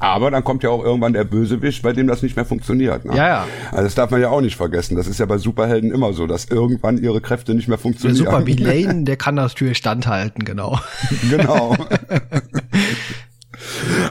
Aber 0.00 0.30
dann 0.30 0.42
kommt 0.42 0.62
ja 0.62 0.70
auch 0.70 0.82
irgendwann 0.82 1.12
der 1.12 1.24
Bösewicht, 1.24 1.82
bei 1.82 1.92
dem 1.92 2.06
das 2.06 2.22
nicht 2.22 2.34
mehr 2.34 2.46
funktioniert. 2.46 3.04
Ne? 3.04 3.14
Ja, 3.14 3.26
ja. 3.26 3.46
Also 3.70 3.84
das 3.84 3.94
darf 3.94 4.10
man 4.10 4.20
ja 4.22 4.30
auch 4.30 4.40
nicht 4.40 4.56
vergessen. 4.56 4.96
Das 4.96 5.06
ist 5.06 5.20
ja 5.20 5.26
bei 5.26 5.36
Superhelden 5.36 5.92
immer 5.92 6.14
so, 6.14 6.26
dass 6.26 6.46
irgendwann 6.46 6.96
ihre 6.96 7.20
Kräfte 7.20 7.54
nicht 7.54 7.68
mehr 7.68 7.76
funktionieren. 7.76 8.24
Der 8.24 8.40
Super 8.40 8.64
Lane, 8.64 9.04
der 9.04 9.16
kann 9.16 9.34
natürlich 9.34 9.76
standhalten, 9.76 10.44
genau. 10.44 10.80
Genau. 11.28 11.76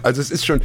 Also 0.03 0.21
es 0.21 0.31
ist 0.31 0.45
schon, 0.45 0.61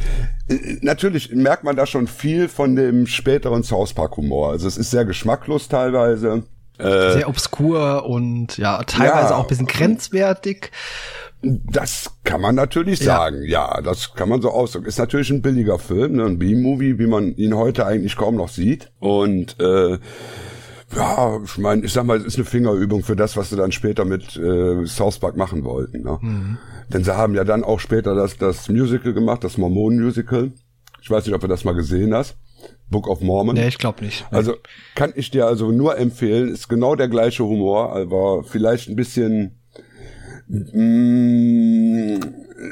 natürlich 0.81 1.31
merkt 1.31 1.63
man 1.63 1.75
da 1.75 1.85
schon 1.85 2.07
viel 2.07 2.47
von 2.47 2.75
dem 2.75 3.07
späteren 3.07 3.63
South 3.63 3.93
Park 3.93 4.17
Humor. 4.17 4.51
Also 4.51 4.67
es 4.67 4.77
ist 4.77 4.91
sehr 4.91 5.05
geschmacklos 5.05 5.67
teilweise. 5.67 6.43
Äh, 6.77 7.13
sehr 7.13 7.29
obskur 7.29 8.05
und 8.05 8.57
ja, 8.57 8.83
teilweise 8.83 9.29
ja, 9.29 9.35
auch 9.35 9.43
ein 9.43 9.47
bisschen 9.47 9.67
grenzwertig. 9.67 10.71
Das 11.41 12.11
kann 12.23 12.41
man 12.41 12.55
natürlich 12.55 12.99
ja. 12.99 13.05
sagen, 13.05 13.43
ja, 13.45 13.81
das 13.81 14.13
kann 14.13 14.29
man 14.29 14.41
so 14.41 14.49
ausdrücken. 14.49 14.87
Ist 14.87 14.97
natürlich 14.97 15.29
ein 15.29 15.41
billiger 15.41 15.79
Film, 15.79 16.15
ne, 16.15 16.25
ein 16.25 16.39
B-Movie, 16.39 16.97
wie 16.97 17.07
man 17.07 17.35
ihn 17.35 17.55
heute 17.55 17.85
eigentlich 17.85 18.15
kaum 18.15 18.35
noch 18.35 18.49
sieht. 18.49 18.91
Und 18.99 19.59
äh, 19.59 19.99
ja, 20.93 21.39
ich 21.43 21.57
meine, 21.57 21.83
ich 21.83 21.93
sag 21.93 22.05
mal, 22.05 22.17
es 22.17 22.25
ist 22.25 22.35
eine 22.35 22.45
Fingerübung 22.45 23.03
für 23.03 23.15
das, 23.15 23.35
was 23.37 23.49
sie 23.49 23.55
dann 23.55 23.71
später 23.71 24.05
mit 24.05 24.37
äh, 24.37 24.85
South 24.85 25.19
Park 25.19 25.35
machen 25.35 25.63
wollten. 25.63 26.03
Ne? 26.03 26.17
Mhm. 26.21 26.57
Denn 26.93 27.03
sie 27.03 27.15
haben 27.15 27.33
ja 27.33 27.43
dann 27.43 27.63
auch 27.63 27.79
später 27.79 28.13
das, 28.13 28.37
das 28.37 28.69
Musical 28.69 29.13
gemacht, 29.13 29.43
das 29.43 29.57
Mormonen-Musical. 29.57 30.51
Ich 31.01 31.09
weiß 31.09 31.25
nicht, 31.25 31.35
ob 31.35 31.41
du 31.41 31.47
das 31.47 31.63
mal 31.63 31.73
gesehen 31.73 32.13
hast. 32.13 32.37
Book 32.89 33.07
of 33.07 33.21
Mormon. 33.21 33.55
Nee, 33.55 33.67
ich 33.67 33.77
glaube 33.77 34.03
nicht. 34.03 34.25
Also 34.31 34.55
kann 34.93 35.13
ich 35.15 35.31
dir 35.31 35.47
also 35.47 35.71
nur 35.71 35.97
empfehlen, 35.97 36.49
ist 36.49 36.69
genau 36.69 36.95
der 36.95 37.07
gleiche 37.07 37.43
Humor, 37.43 37.95
aber 37.95 38.43
vielleicht 38.43 38.89
ein 38.89 38.95
bisschen, 38.95 39.59
mh, 40.47 40.81
mm, 40.81 42.19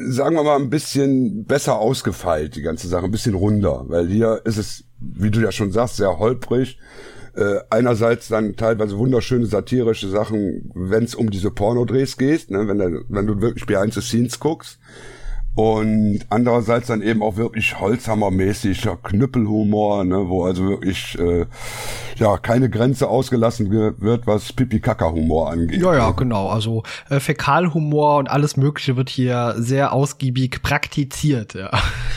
sagen 0.10 0.36
wir 0.36 0.44
mal, 0.44 0.60
ein 0.60 0.70
bisschen 0.70 1.46
besser 1.46 1.80
ausgefeilt, 1.80 2.56
die 2.56 2.62
ganze 2.62 2.88
Sache, 2.88 3.06
ein 3.06 3.12
bisschen 3.12 3.34
runder, 3.34 3.86
weil 3.88 4.08
hier 4.08 4.42
ist 4.46 4.58
es, 4.58 4.84
wie 5.00 5.32
du 5.32 5.40
ja 5.42 5.52
schon 5.52 5.72
sagst, 5.72 5.98
sehr 5.98 6.20
holprig 6.20 6.78
Äh, 7.36 7.62
einerseits 7.72 8.28
dann 8.28 8.56
teilweise 8.56 8.98
wunderschöne 8.98 9.48
satirische 9.48 10.08
Sachen, 10.08 10.72
wenn 10.76 11.04
es 11.04 11.16
um 11.16 11.32
diese 11.32 11.50
Pornodrehs 11.50 12.18
geht, 12.18 12.52
ne, 12.52 12.68
wenn, 12.68 12.78
der, 12.78 12.92
wenn 13.10 13.26
du 13.26 13.42
wirklich 13.42 13.66
behind 13.66 13.94
the 13.94 14.02
scenes 14.02 14.40
guckst. 14.40 14.80
Und 15.56 16.22
andererseits 16.30 16.88
dann 16.88 17.04
eben 17.04 17.22
auch 17.22 17.38
wirklich 17.38 17.80
Holzhammermäßiger 17.80 18.98
Knüppelhumor, 19.04 20.04
ne, 20.04 20.28
wo 20.28 20.46
also 20.46 20.68
wirklich 20.68 21.18
äh, 21.20 21.46
ja 22.18 22.38
keine 22.38 22.72
Grenze 22.72 23.08
ausgelassen 23.08 23.70
wird, 23.70 24.26
was 24.26 24.52
Pipi-Kaka-Humor 24.52 25.52
angeht. 25.52 25.80
Ja, 25.80 25.94
ja, 25.94 26.12
genau. 26.12 26.50
Also 26.50 26.82
äh, 27.10 27.20
Fäkalhumor 27.20 28.18
und 28.18 28.32
alles 28.32 28.58
Mögliche 28.58 28.98
wird 28.98 29.10
hier 29.10 29.54
sehr 29.58 29.94
ausgiebig 29.94 30.64
praktiziert, 30.64 31.54
ja. 31.54 31.70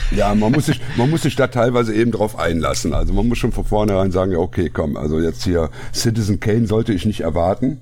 Ja, 0.09 0.33
man 0.35 0.51
muss 0.51 0.65
sich, 0.65 0.81
man 0.95 1.09
muss 1.11 1.21
sich 1.21 1.35
da 1.35 1.45
teilweise 1.45 1.93
eben 1.93 2.11
drauf 2.11 2.39
einlassen. 2.39 2.95
Also 2.95 3.13
man 3.13 3.27
muss 3.27 3.37
schon 3.37 3.51
von 3.51 3.65
vornherein 3.65 4.09
sagen, 4.09 4.31
ja, 4.31 4.39
okay, 4.39 4.71
komm, 4.73 4.97
also 4.97 5.19
jetzt 5.19 5.43
hier 5.43 5.69
Citizen 5.93 6.39
Kane 6.39 6.65
sollte 6.65 6.91
ich 6.91 7.05
nicht 7.05 7.21
erwarten. 7.21 7.81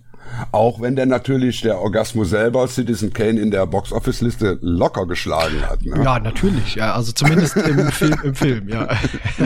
Auch 0.52 0.82
wenn 0.82 0.96
der 0.96 1.06
natürlich 1.06 1.62
der 1.62 1.80
Orgasmus 1.80 2.30
selber 2.30 2.68
Citizen 2.68 3.14
Kane 3.14 3.40
in 3.40 3.52
der 3.52 3.66
Box-Office-Liste 3.66 4.60
locker 4.62 5.06
geschlagen 5.06 5.62
hat. 5.68 5.84
Ne? 5.84 6.04
Ja, 6.04 6.20
natürlich. 6.20 6.76
Ja, 6.76 6.94
also 6.94 7.12
zumindest 7.12 7.56
im 7.58 7.88
Film, 7.92 8.20
im 8.24 8.36
Film, 8.36 8.70
ja. 8.70 8.88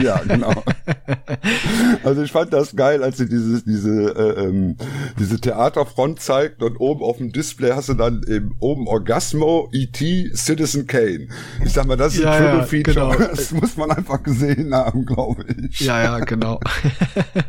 Ja, 0.00 0.20
genau. 0.26 0.62
Also 2.04 2.22
ich 2.22 2.32
fand 2.32 2.52
das 2.52 2.74
geil, 2.76 3.02
als 3.02 3.18
sie 3.18 3.28
dieses, 3.28 3.64
diese, 3.64 3.90
äh, 3.90 4.44
ähm, 4.44 4.76
diese 5.18 5.40
Theaterfront 5.40 6.20
zeigt 6.20 6.62
und 6.62 6.76
oben 6.78 7.02
auf 7.02 7.18
dem 7.18 7.32
Display 7.32 7.72
hast 7.72 7.88
du 7.88 7.94
dann 7.94 8.22
eben 8.28 8.56
oben 8.60 8.86
Orgasmo, 8.86 9.68
E.T., 9.72 10.30
Citizen 10.34 10.86
Kane. 10.86 11.28
Ich 11.64 11.72
sag 11.72 11.86
mal, 11.86 11.96
das 11.96 12.14
ist 12.14 12.22
ja, 12.22 12.32
ein 12.32 12.42
Triple 12.42 12.58
ja, 12.58 12.64
Feature. 12.64 13.16
Genau. 13.16 13.30
Das 13.30 13.52
muss 13.52 13.76
man 13.76 13.90
einfach 13.90 14.22
gesehen 14.22 14.74
haben, 14.74 15.06
glaube 15.06 15.44
ich. 15.46 15.80
Ja, 15.80 16.02
ja, 16.02 16.18
genau. 16.20 16.60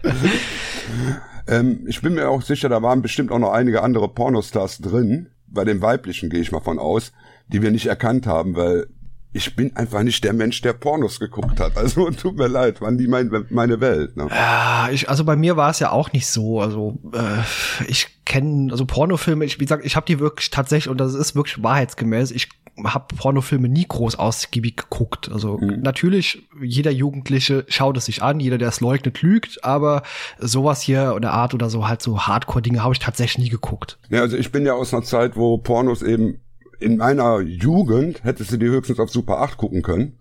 Ähm, 1.51 1.85
ich 1.87 2.01
bin 2.01 2.13
mir 2.13 2.29
auch 2.29 2.41
sicher, 2.41 2.69
da 2.69 2.81
waren 2.81 3.01
bestimmt 3.01 3.31
auch 3.31 3.39
noch 3.39 3.51
einige 3.51 3.83
andere 3.83 4.07
Pornostars 4.07 4.79
drin. 4.79 5.27
Bei 5.47 5.65
den 5.65 5.81
weiblichen 5.81 6.29
gehe 6.29 6.39
ich 6.39 6.51
mal 6.51 6.61
von 6.61 6.79
aus, 6.79 7.11
die 7.47 7.61
wir 7.61 7.71
nicht 7.71 7.87
erkannt 7.87 8.25
haben, 8.25 8.55
weil 8.55 8.87
ich 9.33 9.55
bin 9.55 9.75
einfach 9.75 10.03
nicht 10.03 10.23
der 10.23 10.33
Mensch, 10.33 10.61
der 10.61 10.73
Pornos 10.73 11.19
geguckt 11.19 11.59
hat. 11.59 11.77
Also 11.77 12.09
tut 12.21 12.37
mir 12.37 12.47
leid, 12.47 12.81
waren 12.81 12.97
die 12.97 13.07
mein, 13.07 13.45
meine 13.49 13.79
Welt. 13.79 14.17
Ne? 14.17 14.27
Ja, 14.29 14.89
ich, 14.91 15.09
also 15.09 15.23
bei 15.23 15.35
mir 15.35 15.55
war 15.55 15.69
es 15.69 15.79
ja 15.79 15.91
auch 15.91 16.11
nicht 16.11 16.27
so. 16.27 16.59
Also 16.61 16.99
äh, 17.13 17.87
ich 17.87 18.07
kenne 18.25 18.71
also 18.71 18.85
Pornofilme. 18.85 19.45
Ich 19.45 19.59
wie 19.59 19.65
gesagt, 19.65 19.85
ich 19.85 19.95
habe 19.95 20.05
die 20.05 20.19
wirklich 20.19 20.49
tatsächlich 20.49 20.89
und 20.89 20.99
das 20.99 21.13
ist 21.13 21.35
wirklich 21.35 21.61
wahrheitsgemäß. 21.63 22.31
Ich 22.31 22.49
habe 22.85 23.15
Pornofilme 23.15 23.69
nie 23.69 23.85
groß 23.87 24.17
ausgiebig 24.17 24.77
geguckt. 24.77 25.31
Also 25.31 25.57
mhm. 25.57 25.81
natürlich, 25.81 26.47
jeder 26.61 26.91
Jugendliche 26.91 27.65
schaut 27.67 27.97
es 27.97 28.05
sich 28.05 28.21
an, 28.21 28.39
jeder, 28.39 28.57
der 28.57 28.69
es 28.69 28.81
leugnet, 28.81 29.21
lügt, 29.21 29.63
aber 29.63 30.03
sowas 30.39 30.81
hier 30.81 31.13
oder 31.15 31.33
Art 31.33 31.53
oder 31.53 31.69
so, 31.69 31.87
halt 31.87 32.01
so 32.01 32.21
Hardcore-Dinge 32.21 32.83
habe 32.83 32.93
ich 32.93 32.99
tatsächlich 32.99 33.45
nie 33.45 33.49
geguckt. 33.49 33.97
Ja, 34.09 34.21
also 34.21 34.37
ich 34.37 34.51
bin 34.51 34.65
ja 34.65 34.73
aus 34.73 34.93
einer 34.93 35.03
Zeit, 35.03 35.35
wo 35.35 35.57
Pornos 35.57 36.01
eben 36.01 36.39
in 36.79 36.97
meiner 36.97 37.39
Jugend 37.41 38.23
hättest 38.23 38.51
du 38.51 38.57
die 38.57 38.67
höchstens 38.67 38.99
auf 38.99 39.11
Super 39.11 39.39
8 39.39 39.57
gucken 39.57 39.81
können. 39.81 40.17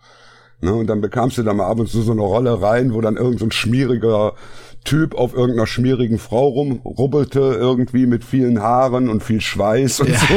Ne, 0.63 0.75
und 0.75 0.89
dann 0.89 1.01
bekamst 1.01 1.39
du 1.39 1.43
da 1.43 1.55
mal 1.55 1.71
ab 1.71 1.79
und 1.79 1.89
zu 1.89 2.03
so 2.03 2.13
eine 2.13 2.21
Rolle 2.21 2.61
rein, 2.61 2.93
wo 2.93 3.01
dann 3.01 3.17
irgendein 3.17 3.39
so 3.39 3.51
schmieriger 3.51 4.35
Typ 4.85 5.15
auf 5.15 5.35
irgendeiner 5.35 5.67
schmierigen 5.67 6.19
Frau 6.19 6.49
rumrubbelte, 6.49 7.39
irgendwie 7.39 8.07
mit 8.07 8.25
vielen 8.25 8.63
Haaren 8.63 9.09
und 9.09 9.23
viel 9.23 9.41
Schweiß 9.41 10.01
und 10.01 10.09
ja. 10.11 10.19
so. 10.19 10.35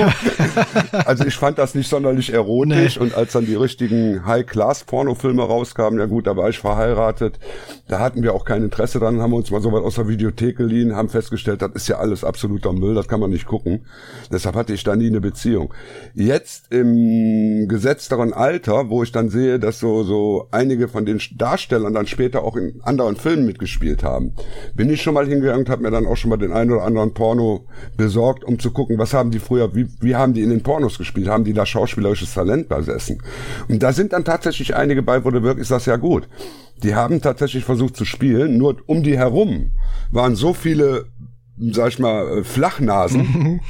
Also 1.06 1.26
ich 1.26 1.36
fand 1.36 1.58
das 1.58 1.76
nicht 1.76 1.90
sonderlich 1.90 2.34
erotisch 2.34 2.98
nee. 2.98 3.02
und 3.02 3.16
als 3.16 3.34
dann 3.34 3.46
die 3.46 3.56
richtigen 3.56 4.26
High-Class-Pornofilme 4.26 5.44
rauskamen, 5.44 6.00
ja 6.00 6.06
gut, 6.06 6.28
da 6.28 6.36
war 6.36 6.50
ich 6.50 6.60
verheiratet, 6.60 7.40
da 7.88 8.00
hatten 8.00 8.22
wir 8.22 8.34
auch 8.34 8.46
kein 8.46 8.64
Interesse 8.64 9.00
dran, 9.00 9.22
haben 9.22 9.34
uns 9.34 9.50
mal 9.50 9.62
so 9.62 9.72
was 9.72 9.84
aus 9.84 9.96
der 9.96 10.08
Videothek 10.08 10.58
geliehen, 10.58 10.96
haben 10.96 11.10
festgestellt, 11.10 11.62
das 11.62 11.72
ist 11.74 11.88
ja 11.88 11.98
alles 11.98 12.24
absoluter 12.24 12.74
Müll, 12.74 12.96
das 12.96 13.08
kann 13.08 13.20
man 13.20 13.30
nicht 13.30 13.46
gucken. 13.46 13.86
Deshalb 14.32 14.56
hatte 14.56 14.74
ich 14.74 14.84
da 14.84 14.96
nie 14.96 15.08
eine 15.08 15.22
Beziehung. 15.22 15.74
Jetzt 16.14 16.72
im 16.72 17.68
gesetzteren 17.68 18.34
Alter, 18.34 18.90
wo 18.90 19.04
ich 19.04 19.12
dann 19.12 19.30
sehe, 19.30 19.60
dass 19.60 19.80
so, 19.80 20.04
so 20.04 20.48
einige 20.52 20.88
von 20.88 21.06
den 21.06 21.22
Darstellern 21.38 21.94
dann 21.94 22.08
später 22.08 22.44
auch 22.44 22.56
in 22.56 22.82
anderen 22.84 23.16
Filmen 23.16 23.46
mitgespielt 23.46 24.04
haben, 24.04 24.33
bin 24.76 24.90
ich 24.90 25.02
schon 25.02 25.14
mal 25.14 25.28
hingegangen, 25.28 25.68
habe 25.70 25.84
mir 25.84 25.92
dann 25.92 26.06
auch 26.06 26.18
schon 26.18 26.30
mal 26.30 26.38
den 26.38 26.52
einen 26.52 26.72
oder 26.72 26.84
anderen 26.84 27.14
Porno 27.14 27.66
besorgt, 27.98 28.44
um 28.44 28.60
zu 28.60 28.72
gucken, 28.72 28.98
was 28.98 29.14
haben 29.14 29.32
die 29.32 29.40
früher, 29.40 29.74
wie, 29.76 29.88
wie 30.00 30.16
haben 30.16 30.34
die 30.34 30.42
in 30.42 30.50
den 30.50 30.64
Pornos 30.64 30.98
gespielt, 30.98 31.28
haben 31.28 31.44
die 31.44 31.54
da 31.54 31.66
schauspielerisches 31.66 32.34
Talent 32.34 32.70
besessen. 32.70 33.22
Und 33.68 33.84
da 33.84 33.94
sind 33.94 34.14
dann 34.14 34.26
tatsächlich 34.26 34.76
einige 34.76 35.04
bei, 35.04 35.24
wo 35.24 35.32
du 35.32 35.44
wirklich 35.44 35.68
sagst, 35.68 35.88
ja 35.88 35.98
gut, 35.98 36.28
die 36.84 36.96
haben 36.96 37.22
tatsächlich 37.22 37.64
versucht 37.64 37.96
zu 37.96 38.06
spielen, 38.06 38.58
nur 38.58 38.78
um 38.88 39.04
die 39.04 39.18
herum 39.18 39.72
waren 40.12 40.36
so 40.36 40.54
viele 40.54 41.06
sag 41.58 41.90
ich 41.90 42.00
mal, 42.00 42.40
äh, 42.40 42.44
Flachnasen, 42.44 43.62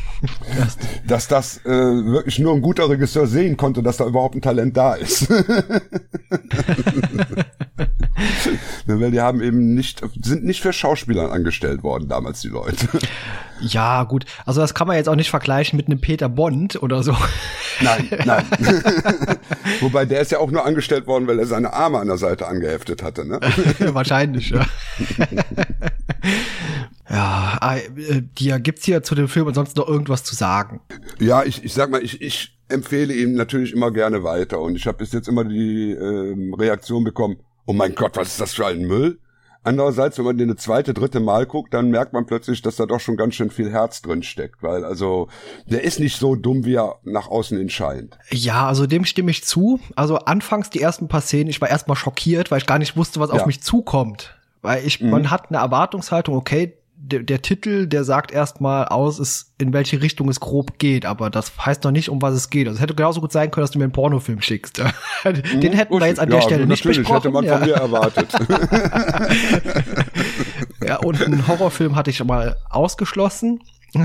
dass 1.08 1.28
das 1.28 1.58
äh, 1.66 1.70
wirklich 1.70 2.40
nur 2.40 2.54
ein 2.54 2.62
guter 2.62 2.90
Regisseur 2.90 3.28
sehen 3.28 3.58
konnte, 3.58 3.84
dass 3.84 3.98
da 3.98 4.06
überhaupt 4.06 4.36
ein 4.36 4.42
Talent 4.42 4.78
da 4.78 4.94
ist. 4.94 5.30
Weil 8.86 9.12
die 9.12 9.22
haben 9.22 9.42
eben 9.42 9.74
nicht, 9.74 10.02
sind 10.22 10.46
nicht 10.46 10.62
für 10.62 10.72
Schauspielern 10.74 11.32
angestellt 11.32 11.84
worden 11.84 12.08
damals, 12.08 12.42
die 12.42 12.50
Leute. 12.50 12.88
Ja, 13.60 14.04
gut. 14.04 14.26
Also 14.46 14.62
das 14.62 14.74
kann 14.74 14.88
man 14.88 14.98
jetzt 14.98 15.08
auch 15.08 15.16
nicht 15.16 15.30
vergleichen 15.30 15.78
mit 15.78 15.88
einem 15.88 16.02
Peter 16.02 16.30
Bond 16.30 16.82
oder 16.82 17.04
so. 17.04 17.16
Nein, 17.82 18.10
nein. 18.26 18.46
Wobei 19.80 20.06
der 20.06 20.22
ist 20.22 20.32
ja 20.32 20.40
auch 20.40 20.52
nur 20.52 20.66
angestellt 20.66 21.08
worden, 21.08 21.28
weil 21.28 21.40
er 21.40 21.46
seine 21.46 21.74
Arme 21.74 22.00
an 22.00 22.08
der 22.08 22.18
Seite 22.18 22.48
angeheftet 22.48 23.04
hatte, 23.04 23.26
ne? 23.26 23.40
Wahrscheinlich, 23.80 24.50
ja. 24.50 24.66
Ja, 27.14 27.60
äh, 27.76 28.22
dir 28.38 28.60
gibt's 28.60 28.86
hier 28.86 29.04
zu 29.04 29.16
dem 29.16 29.28
Film 29.28 29.48
ansonsten 29.48 29.80
noch 29.80 29.88
irgendwas 29.88 30.24
zu 30.24 30.36
sagen? 30.36 30.82
Ja, 31.20 31.44
ich, 31.44 31.64
ich 31.64 31.74
sag 31.74 31.92
mal, 31.92 32.04
ich, 32.04 32.22
ich 32.22 32.58
empfehle 32.70 33.14
ihm 33.14 33.36
natürlich 33.36 33.72
immer 33.74 33.92
gerne 33.92 34.24
weiter 34.24 34.60
und 34.60 34.76
ich 34.76 34.88
habe 34.88 34.98
bis 34.98 35.12
jetzt 35.12 35.28
immer 35.28 35.44
die 35.44 35.92
ähm, 35.92 36.54
Reaktion 36.54 37.04
bekommen, 37.04 37.38
oh 37.66 37.74
mein 37.74 37.94
Gott, 37.96 38.18
was 38.18 38.30
ist 38.30 38.42
das 38.42 38.54
für 38.54 38.66
ein 38.66 38.82
Müll? 38.82 39.20
Andererseits, 39.66 40.18
wenn 40.18 40.26
man 40.26 40.38
den 40.38 40.50
eine 40.50 40.58
zweite, 40.58 40.94
dritte 40.94 41.22
Mal 41.22 41.46
guckt, 41.46 41.74
dann 41.74 41.90
merkt 41.90 42.12
man 42.12 42.26
plötzlich, 42.26 42.62
dass 42.62 42.76
da 42.76 42.86
doch 42.86 43.00
schon 43.00 43.16
ganz 43.16 43.36
schön 43.36 43.50
viel 43.50 43.72
Herz 43.72 44.02
drin 44.02 44.22
steckt, 44.22 44.62
weil 44.62 44.84
also 44.84 45.30
der 45.68 45.84
ist 45.84 46.02
nicht 46.02 46.18
so 46.18 46.36
dumm, 46.36 46.66
wie 46.66 46.76
er 46.76 47.00
nach 47.04 47.30
außen 47.30 47.58
hin 47.58 47.70
scheint. 47.70 48.18
Ja, 48.30 48.68
also 48.68 48.88
dem 48.88 49.06
stimme 49.06 49.32
ich 49.32 49.46
zu. 49.46 49.80
Also 49.96 50.18
anfangs 50.18 50.70
die 50.70 50.82
ersten 50.82 51.08
paar 51.08 51.22
Szenen, 51.22 51.50
ich 51.50 51.62
war 51.62 51.70
erstmal 51.70 51.96
schockiert, 51.96 52.52
weil 52.52 52.58
ich 52.58 52.66
gar 52.66 52.80
nicht 52.80 52.98
wusste, 52.98 53.22
was 53.22 53.30
ja. 53.30 53.36
auf 53.36 53.46
mich 53.46 53.62
zukommt. 53.62 54.36
Weil 54.62 54.86
ich, 54.86 55.00
mhm. 55.00 55.12
man 55.12 55.32
hat 55.32 55.50
eine 55.50 55.60
Erwartungshaltung, 55.60 56.36
okay, 56.36 56.74
der, 56.96 57.22
der 57.22 57.42
Titel, 57.42 57.88
der 57.88 58.04
sagt 58.04 58.32
erstmal 58.32 58.86
aus, 58.86 59.20
ist, 59.20 59.54
in 59.58 59.74
welche 59.74 60.02
Richtung 60.02 60.30
es 60.30 60.40
grob 60.40 60.80
geht, 60.80 61.06
aber 61.06 61.30
das 61.30 61.66
heißt 61.66 61.84
noch 61.84 61.92
nicht, 61.92 62.10
um 62.10 62.22
was 62.22 62.34
es 62.34 62.50
geht. 62.50 62.68
Also 62.68 62.78
es 62.78 62.82
hätte 62.82 62.96
genauso 62.96 63.20
gut 63.20 63.32
sein 63.32 63.52
können, 63.52 63.64
dass 63.64 63.72
du 63.72 63.80
mir 63.80 63.86
einen 63.86 63.92
Pornofilm 63.92 64.42
schickst. 64.42 64.78
Den 65.26 65.72
mhm, 65.72 65.76
hätten 65.76 66.00
wir 66.00 66.08
jetzt 66.08 66.20
an 66.20 66.30
der 66.30 66.40
ja, 66.40 66.46
Stelle 66.46 66.66
nicht 66.66 66.84
besprochen. 66.84 67.16
hätte 67.16 67.32
man 67.32 67.44
ja. 67.44 67.58
von 67.58 67.68
mir 67.68 67.76
erwartet. 67.76 68.34
ja, 70.86 70.98
und 70.98 71.22
einen 71.22 71.48
Horrorfilm 71.48 71.96
hatte 71.96 72.10
ich 72.10 72.24
mal 72.24 72.56
ausgeschlossen 72.70 73.60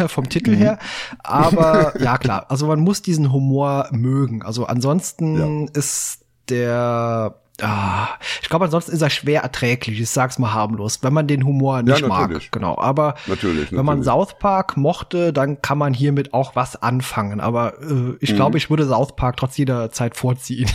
vom 0.09 0.29
Titel 0.29 0.53
mhm. 0.53 0.59
her. 0.59 0.79
Aber 1.23 1.99
ja, 2.01 2.19
klar, 2.19 2.47
also 2.49 2.67
man 2.67 2.81
muss 2.81 3.01
diesen 3.01 3.33
Humor 3.33 3.89
mögen. 3.93 4.43
Also 4.43 4.67
ansonsten 4.67 5.67
ja. 5.67 5.73
ist 5.79 6.25
der 6.49 7.37
Ah, 7.61 8.09
ich 8.41 8.49
glaube, 8.49 8.67
ansonsten 8.67 8.93
ist 8.93 9.03
er 9.03 9.11
schwer 9.11 9.43
erträglich. 9.43 10.01
Ich 10.01 10.11
sag's 10.11 10.39
mal 10.39 10.53
harmlos, 10.53 11.01
wenn 11.03 11.13
man 11.13 11.27
den 11.27 11.45
Humor 11.45 11.83
nicht 11.83 12.01
ja, 12.01 12.07
mag. 12.07 12.31
Genau. 12.53 12.79
Aber 12.79 13.15
natürlich, 13.27 13.73
wenn 13.73 13.85
man 13.85 14.03
South 14.03 14.39
Park 14.39 14.77
mochte, 14.77 15.33
dann 15.33 15.61
kann 15.61 15.79
man 15.79 15.93
hiermit 15.93 16.35
auch 16.35 16.55
was 16.55 16.81
anfangen. 16.81 17.41
Aber 17.41 17.75
äh, 17.81 18.17
ich 18.21 18.33
mhm. 18.33 18.37
glaube, 18.37 18.59
ich 18.59 18.71
würde 18.71 18.87
South 18.87 19.17
Park 19.17 19.39
trotz 19.39 19.57
jeder 19.57 19.91
Zeit 19.91 20.17
vorziehen. 20.17 20.71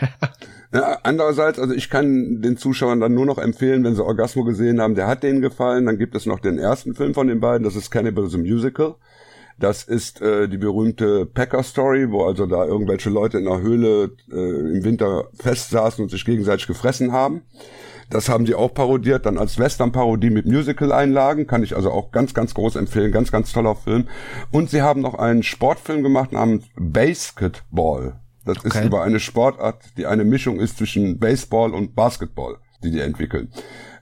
Ja, 0.72 0.98
andererseits, 1.04 1.58
also 1.58 1.72
ich 1.72 1.88
kann 1.88 2.42
den 2.42 2.56
Zuschauern 2.56 3.00
dann 3.00 3.14
nur 3.14 3.24
noch 3.24 3.38
empfehlen, 3.38 3.84
wenn 3.84 3.94
sie 3.94 4.04
Orgasmo 4.04 4.44
gesehen 4.44 4.80
haben, 4.80 4.94
der 4.94 5.06
hat 5.06 5.22
denen 5.22 5.40
gefallen, 5.40 5.86
dann 5.86 5.96
gibt 5.96 6.14
es 6.14 6.26
noch 6.26 6.40
den 6.40 6.58
ersten 6.58 6.94
Film 6.94 7.14
von 7.14 7.28
den 7.28 7.40
beiden, 7.40 7.62
das 7.62 7.76
ist 7.76 7.90
Cannibal 7.90 8.26
the 8.28 8.36
Musical. 8.36 8.96
Das 9.58 9.84
ist 9.84 10.20
äh, 10.20 10.48
die 10.48 10.58
berühmte 10.58 11.24
Packer 11.24 11.62
Story, 11.62 12.10
wo 12.10 12.24
also 12.24 12.46
da 12.46 12.64
irgendwelche 12.64 13.08
Leute 13.08 13.38
in 13.38 13.48
einer 13.48 13.60
Höhle 13.60 14.12
äh, 14.30 14.76
im 14.76 14.84
Winter 14.84 15.28
festsaßen 15.34 16.02
und 16.02 16.10
sich 16.10 16.24
gegenseitig 16.24 16.66
gefressen 16.66 17.12
haben. 17.12 17.42
Das 18.10 18.28
haben 18.28 18.46
sie 18.46 18.54
auch 18.54 18.72
parodiert, 18.72 19.26
dann 19.26 19.38
als 19.38 19.58
Western-Parodie 19.58 20.30
mit 20.30 20.46
Musical-Einlagen, 20.46 21.46
kann 21.46 21.64
ich 21.64 21.74
also 21.74 21.90
auch 21.90 22.12
ganz, 22.12 22.34
ganz 22.34 22.54
groß 22.54 22.76
empfehlen, 22.76 23.10
ganz, 23.10 23.32
ganz 23.32 23.52
toller 23.52 23.74
Film. 23.74 24.06
Und 24.52 24.70
sie 24.70 24.82
haben 24.82 25.00
noch 25.00 25.14
einen 25.14 25.42
Sportfilm 25.42 26.02
gemacht 26.02 26.32
namens 26.32 26.64
Basketball. 26.76 28.20
Das 28.44 28.58
okay. 28.58 28.68
ist 28.68 28.84
über 28.84 29.02
eine 29.02 29.18
Sportart, 29.18 29.82
die 29.96 30.06
eine 30.06 30.24
Mischung 30.24 30.60
ist 30.60 30.78
zwischen 30.78 31.18
Baseball 31.18 31.74
und 31.74 31.96
Basketball, 31.96 32.58
die 32.84 32.92
die 32.92 33.00
entwickeln. 33.00 33.50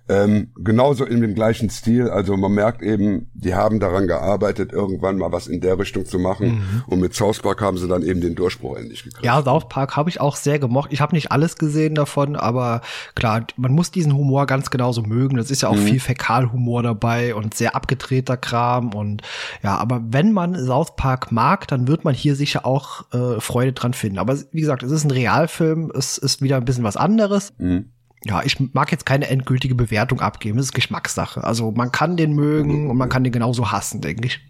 Ähm, 0.06 0.49
genauso 0.56 1.06
in 1.06 1.23
dem 1.23 1.34
gleichen 1.34 1.70
Stil. 1.70 2.11
Also 2.11 2.37
man 2.37 2.52
merkt 2.52 2.82
eben, 2.82 3.30
die 3.32 3.54
haben 3.54 3.80
daran 3.80 4.06
gearbeitet, 4.06 4.70
irgendwann 4.73 5.16
mal 5.16 5.32
was 5.32 5.46
in 5.46 5.62
der 5.62 5.78
Richtung 5.78 6.04
zu 6.04 6.18
machen. 6.18 6.56
Mhm. 6.56 6.84
Und 6.87 7.00
mit 7.00 7.14
South 7.14 7.40
Park 7.40 7.62
haben 7.62 7.78
sie 7.78 7.88
dann 7.88 8.02
eben 8.02 8.20
den 8.20 8.34
Durchbruch 8.34 8.76
endlich 8.76 9.02
gekriegt. 9.02 9.25
Ja, 9.25 9.42
South 9.42 9.68
Park 9.70 9.96
habe 9.96 10.11
ich 10.11 10.20
auch 10.20 10.37
sehr 10.37 10.58
gemocht. 10.58 10.92
Ich 10.92 11.00
habe 11.00 11.14
nicht 11.14 11.32
alles 11.32 11.56
gesehen 11.56 11.94
davon, 11.94 12.37
aber 12.37 12.82
klar, 13.14 13.46
man 13.56 13.73
muss 13.73 13.92
diesen 13.92 14.14
Humor 14.14 14.46
ganz 14.46 14.68
genauso 14.68 15.02
mögen. 15.02 15.38
Das 15.38 15.50
ist 15.50 15.62
ja 15.62 15.70
auch 15.70 15.76
mhm. 15.76 15.87
viel 15.87 16.00
Fäkalhumor 16.00 16.82
dabei 16.82 17.34
und 17.34 17.54
sehr 17.54 17.75
abgedrehter 17.75 18.37
Kram. 18.37 18.92
Und 18.92 19.23
ja, 19.62 19.78
aber 19.78 20.02
wenn 20.06 20.32
man 20.32 20.54
South 20.54 20.96
Park 20.96 21.32
mag, 21.32 21.66
dann 21.68 21.88
wird 21.88 22.04
man 22.04 22.12
hier 22.12 22.37
sicher 22.37 22.66
auch 22.66 23.11
äh, 23.12 23.40
Freude 23.40 23.73
dran 23.73 23.94
finden. 23.94 24.18
Aber 24.18 24.37
wie 24.52 24.61
gesagt, 24.61 24.82
es 24.82 24.92
ist 24.92 25.04
ein 25.04 25.11
Realfilm, 25.11 25.90
es 25.96 26.18
ist 26.18 26.42
wieder 26.42 26.58
ein 26.58 26.66
bisschen 26.66 26.84
was 26.84 26.99
anderes. 26.99 27.54
Mhm 27.56 27.87
ja, 28.26 28.43
ich 28.43 28.59
mag 28.73 28.90
jetzt 28.90 29.04
keine 29.04 29.28
endgültige 29.28 29.75
Bewertung 29.75 30.21
abgeben. 30.21 30.57
Das 30.57 30.66
ist 30.66 30.73
Geschmackssache. 30.73 31.45
Also 31.45 31.71
man 31.73 31.93
kann 31.93 32.16
den 32.16 32.33
mögen 32.33 32.88
und 32.90 32.97
man 32.97 33.11
kann 33.11 33.23
den 33.23 33.33
genauso 33.33 33.71
hassen, 33.71 34.00
denke 34.00 34.26
ich. 34.26 34.40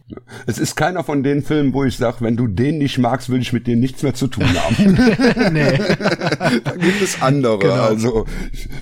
Es 0.47 0.59
ist 0.59 0.76
keiner 0.76 1.02
von 1.02 1.25
den 1.25 1.43
Filmen, 1.43 1.73
wo 1.73 1.83
ich 1.83 1.97
sage, 1.97 2.19
wenn 2.21 2.37
du 2.37 2.47
den 2.47 2.78
nicht 2.78 2.99
magst, 2.99 3.31
will 3.31 3.40
ich 3.40 3.52
mit 3.52 3.66
dir 3.66 3.76
nichts 3.76 4.02
mehr 4.02 4.14
zu 4.14 4.28
tun 4.28 4.45
haben. 4.45 4.76
nee. 5.52 5.78
da 6.62 6.71
gibt 6.73 7.02
es 7.02 7.21
andere. 7.21 7.59
Genau. 7.59 7.83
Also 7.83 8.26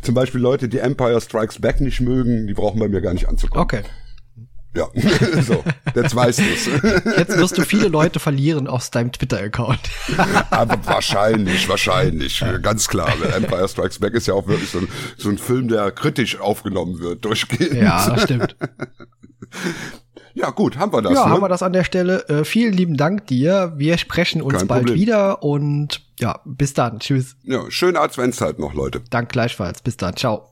zum 0.03 0.15
Beispiel 0.15 0.41
Leute, 0.41 0.69
die 0.69 0.79
Empire 0.79 1.21
Strikes 1.21 1.59
Back 1.61 1.81
nicht 1.81 2.01
mögen, 2.01 2.47
die 2.47 2.55
brauchen 2.55 2.79
bei 2.79 2.89
mir 2.89 3.01
gar 3.01 3.15
nicht 3.15 3.29
anzukommen. 3.29 3.63
Okay. 3.63 3.83
Ja, 4.75 4.89
so, 5.43 5.63
jetzt 5.95 6.17
weißt 6.17 6.39
du's. 6.39 6.67
Jetzt 7.19 7.37
wirst 7.37 7.59
du 7.59 7.63
viele 7.63 7.89
Leute 7.89 8.21
verlieren 8.21 8.69
aus 8.69 8.91
deinem 8.91 9.13
Twitter-Account. 9.13 9.81
Aber 10.51 10.79
wahrscheinlich, 10.87 11.69
wahrscheinlich, 11.69 12.41
ja. 12.41 12.57
ganz 12.57 12.89
klar. 12.89 13.13
Empire 13.37 13.69
Strikes 13.69 13.99
Back 13.99 14.15
ist 14.15 14.27
ja 14.29 14.35
auch 14.35 14.47
wirklich 14.47 14.71
so 14.71 14.79
ein, 14.79 14.89
so 15.19 15.29
ein 15.29 15.37
Film, 15.37 15.69
der 15.69 15.91
kritisch 15.91 16.41
aufgenommen 16.41 17.01
wird, 17.01 17.25
durchgehend. 17.25 17.75
Ja, 17.75 18.17
stimmt. 18.19 18.57
Ja, 20.35 20.51
gut, 20.51 20.79
haben 20.79 20.93
wir 20.93 21.03
das. 21.03 21.13
Ja, 21.13 21.27
ne? 21.27 21.33
haben 21.33 21.43
wir 21.43 21.49
das 21.49 21.63
an 21.63 21.73
der 21.73 21.85
Stelle. 21.85 22.27
Äh, 22.29 22.45
vielen 22.45 22.73
lieben 22.73 22.97
Dank 22.97 23.27
dir. 23.27 23.75
Wir 23.77 23.99
sprechen 23.99 24.41
uns 24.41 24.59
Kein 24.59 24.69
bald 24.69 24.87
Problem. 24.87 25.01
wieder 25.01 25.43
und 25.43 26.01
ja, 26.19 26.41
bis 26.45 26.73
dann. 26.73 27.01
Tschüss. 27.01 27.37
Ja, 27.43 27.71
schöne 27.71 28.01
Adventszeit 28.01 28.59
noch, 28.59 28.73
Leute. 28.73 29.03
Dank 29.11 29.31
gleichfalls. 29.31 29.83
Bis 29.83 29.97
dann. 29.97 30.17
Ciao. 30.17 30.52